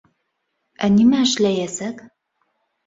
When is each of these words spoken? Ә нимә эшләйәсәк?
Ә 0.87 0.89
нимә 0.95 1.21
эшләйәсәк? 1.29 2.05